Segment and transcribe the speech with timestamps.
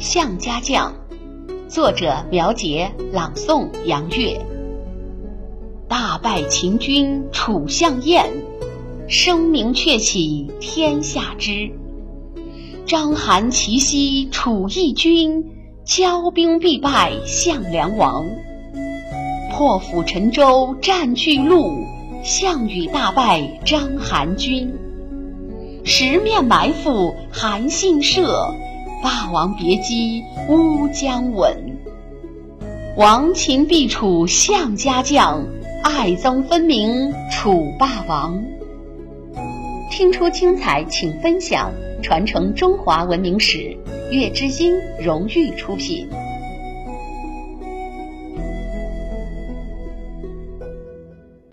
[0.00, 0.94] 项家将，
[1.68, 4.40] 作者苗杰，朗诵杨月。
[5.88, 8.32] 大败秦军楚相燕，
[9.08, 11.70] 声名鹊起天下知。
[12.86, 15.44] 章邯齐西楚义军，
[15.84, 18.26] 骄兵必败项梁王。
[19.52, 21.84] 破釜沉舟战巨鹿，
[22.24, 24.72] 项羽大败章邯军。
[25.84, 28.54] 十面埋伏韩信设，
[29.02, 31.78] 霸王别姬乌江吻。
[32.96, 35.46] 王秦必楚项家将，
[35.82, 38.42] 爱憎分明楚霸王。
[39.90, 43.76] 听出精彩，请分享，传承中华文明史。
[44.10, 46.08] 月之音荣誉出品。